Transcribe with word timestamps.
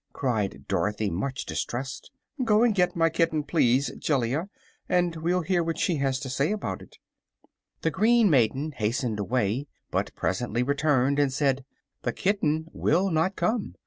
cried 0.13 0.65
Dorothy, 0.67 1.11
much 1.11 1.45
distressed. 1.45 2.09
"Go 2.43 2.63
and 2.63 2.73
get 2.73 2.95
my 2.95 3.07
kitten, 3.11 3.43
please, 3.43 3.91
Jellia, 3.99 4.49
and 4.89 5.15
we'll 5.17 5.41
hear 5.43 5.63
what 5.63 5.77
she 5.77 5.97
has 5.97 6.19
to 6.21 6.27
say 6.31 6.51
about 6.51 6.81
it." 6.81 6.97
The 7.83 7.91
green 7.91 8.27
maiden 8.27 8.71
hastened 8.71 9.19
away, 9.19 9.67
but 9.91 10.15
presently 10.15 10.63
returned 10.63 11.19
and 11.19 11.31
said: 11.31 11.65
"The 12.01 12.13
kitten 12.13 12.65
will 12.73 13.11
not 13.11 13.35
come. 13.35 13.75